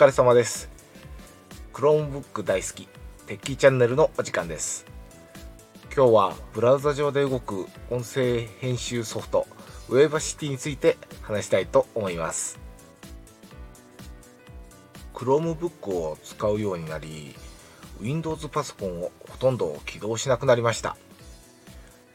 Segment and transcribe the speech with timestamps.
[0.00, 0.70] 疲れ様です。
[1.74, 2.88] Chromebook 大好き
[3.26, 4.86] テッキーチャンネルのお時間です。
[5.94, 9.46] 今日はブラウザ上で動く音声編集ソフト
[9.90, 12.58] ウェーバシティについて話したいと思います。
[15.12, 17.34] Chromebook を使うようになり
[18.00, 20.96] Windows パソコンをほとんど起動しなくなりました。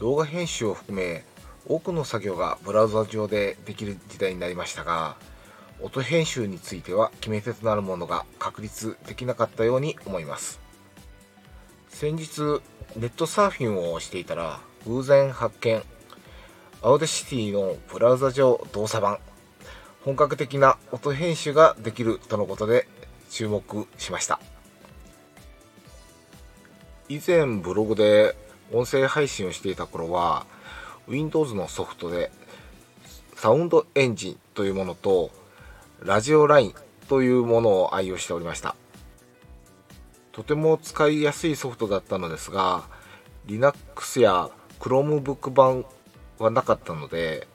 [0.00, 1.24] 動画編集を含め
[1.68, 5.14] 多くの作業がブラウザ上でできる時代になりましたが
[5.80, 10.60] 音編集については決め手となるものが確立できなかったように思います。
[11.88, 12.60] 先日
[12.96, 15.82] ネットサーフィンをしていたら偶然発見。
[16.82, 19.18] アウデシティのブラウザ上動作版。
[20.04, 22.88] 本格的な音編集ができるとのことで
[23.30, 24.40] 注目しました。
[27.08, 28.36] 以前ブログで
[28.72, 30.46] 音声配信をしていた頃は
[31.08, 32.30] Windows のソフトで
[33.34, 35.30] SoundEngine というものと
[36.02, 36.74] RadioLine
[37.08, 38.76] というものを愛用しておりました。
[40.32, 42.84] とても使いやすいソフトだったのですが
[43.46, 45.84] Linux や Chromebook 版
[46.38, 47.48] はなかったので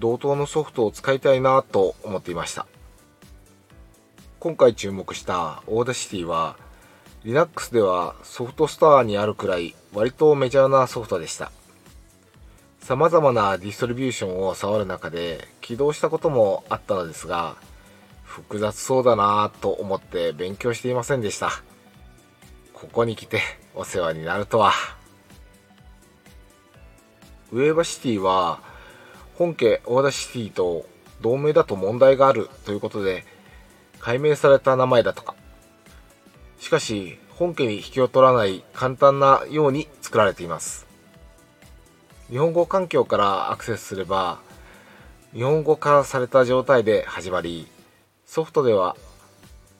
[0.00, 2.66] 同等のソフトを使いたいなと思っていました。
[4.40, 6.56] 今回注目した Audacity は
[7.24, 11.52] Linux ではソフトストアにあるくらい割とメジャーなソフトでした。
[12.88, 17.56] 様々なディストリビューションを触る中で起動したこともあったのですが
[18.22, 21.50] 複雑そうだなぁと思って勉強していませんでした。
[22.72, 23.42] ここに来て
[23.74, 24.72] お世話になるとは。
[27.52, 28.60] Wavacityは
[29.34, 30.86] 本家 Audacityと
[31.20, 33.26] 同名だと問題があるということで
[34.00, 35.34] 改名された名前だとか。
[36.58, 40.87] しかし本家に引けを取らない簡単なように作られています。
[42.30, 44.38] 日本語環境からアクセスすれば
[45.32, 47.66] 日本語化された状態で始まり
[48.26, 48.96] ソフトでは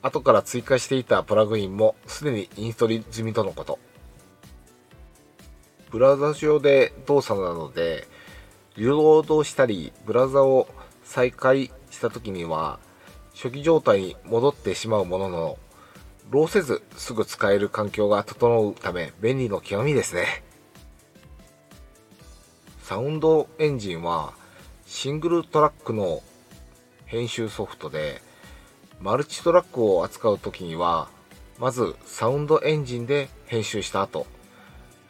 [0.01, 3.79] 後から追加していたプラグインもすでにインストール済みとのこと。
[5.91, 8.07] ブラウザ上で動作なので
[8.77, 10.69] リロードしたりブラウザを
[11.03, 12.79] 再開した時には
[13.35, 15.59] 初期状態に戻ってしまうものの
[16.31, 20.48] ローせずすぐ使える環境が整うため便利の極みですね。
[22.89, 24.33] SoundEngineは
[24.87, 26.23] シングルトラックの
[27.05, 28.23] 編集ソフトで
[28.99, 31.11] マルチトラックを扱う時には
[31.59, 34.27] まず SoundEngineで編集した後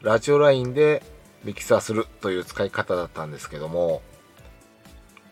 [0.03, 1.05] RadioLineで
[1.44, 4.03] ミキサーするという使い方だったんですけども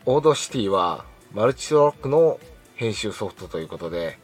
[0.04, 2.38] Audacityはマルチトラックの
[2.76, 4.20] 編集ソフトということで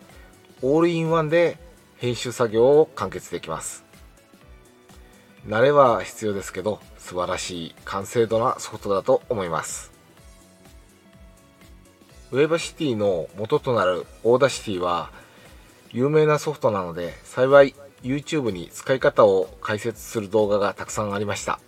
[0.63, 1.59] オールインワンで
[1.97, 3.92] 編集作業を完結できます。
[5.47, 9.93] 慣れは必要ですけど素晴らしい完成度なソフトだと思います。
[12.31, 15.11] Wavacityの元となる Audacityは
[15.91, 21.61] 有名なソフトなので幸い YouTube に使い方を解説する動画がたくさんありました。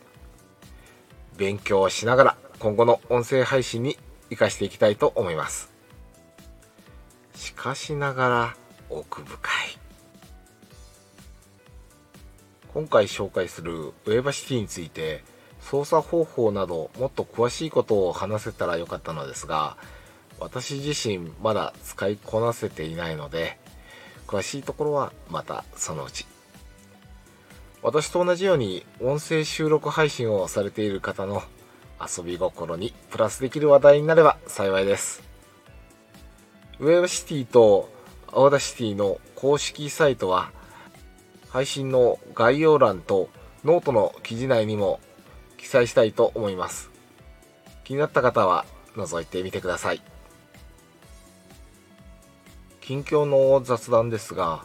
[1.36, 3.98] 勉強しながら今後の音声配信に
[4.30, 5.72] 活かしていきたいと思います。
[7.34, 8.56] しかしながら
[8.88, 9.53] 奥深い。
[12.74, 15.22] 今回紹介するウェーバシティについて
[15.60, 19.76] 操作方法などもっと詳しいことを話せたらよかったのですが
[20.40, 23.58] 私自身まだ使いこなせていないので
[24.26, 26.26] 詳しいところはまたそのうち。
[27.80, 31.42] 私と同じように音声収録配信をされている方の
[32.00, 35.22] 遊び心にプラスできる話題になれば幸いです。
[36.80, 37.88] Wavacityと
[38.32, 40.50] Audacityの公式サイトは
[41.54, 43.28] 配信の概要欄と
[43.64, 44.98] ノートの記事内にも
[45.56, 46.90] 記載したいと思います。
[47.84, 48.66] 気になった方は
[48.96, 50.02] 覗いてみてください。
[52.80, 54.64] 近況の雑談ですが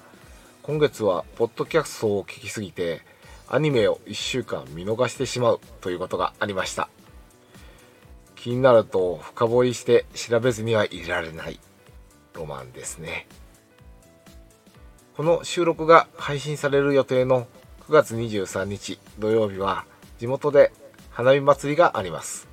[0.64, 3.02] 今月はポッドキャストを聞きすぎて
[3.48, 6.90] アニメを1週間見逃してしまうということがありました。
[8.36, 11.60] 気になると深掘りして調べずにはいられない
[12.34, 13.28] ロマンですね。
[15.20, 17.46] この収録が配信される予定の
[17.90, 19.84] 9月23日土曜日は
[20.18, 20.72] 地元で
[21.10, 22.48] 花火祭りがあります。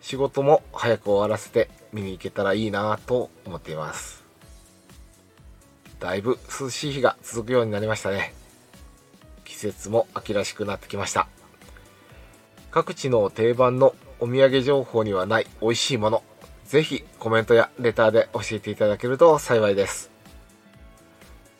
[0.00, 4.22] 仕事も早く終わらせて見に行けたらいいなと思っています。
[5.98, 8.32] だいぶ涼しい日が続くようになりましたね。
[9.44, 11.26] 季節も秋らしくなってきました。
[12.70, 16.22] 各地の定番のお土産情報にはない美味しいもの
[16.64, 20.11] ぜひコメントやレターで教えていただけると幸いです。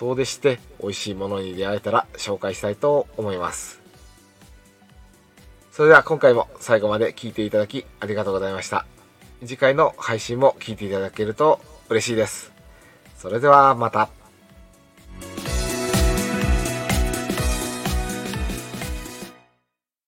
[0.03, 3.81] 遠出して美味しいものに出会えたら紹介したいと思います。
[5.71, 8.85] それでは今回も最後まで聴いていただきありがとうございました。
[9.41, 12.53] 次回の配信も聴いていただけると嬉しいです。
[13.17, 14.22] それではまた。